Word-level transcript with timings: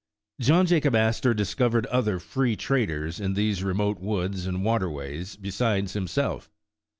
John 0.39 0.65
Jacob 0.65 0.95
Astor 0.95 1.35
discovered 1.35 1.85
other 1.85 2.17
"free 2.17 2.55
traders" 2.55 3.19
in 3.19 3.35
these 3.35 3.63
remote 3.63 3.99
woods 3.99 4.47
and 4.47 4.65
water 4.65 4.89
ways 4.89 5.35
besides 5.35 5.93
himself. 5.93 6.49